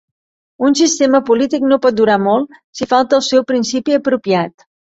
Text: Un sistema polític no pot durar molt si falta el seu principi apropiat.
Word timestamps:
Un 0.69 0.77
sistema 0.79 1.21
polític 1.27 1.67
no 1.73 1.79
pot 1.85 1.99
durar 2.01 2.17
molt 2.29 2.57
si 2.81 2.91
falta 2.95 3.19
el 3.21 3.25
seu 3.31 3.47
principi 3.53 3.99
apropiat. 4.03 4.71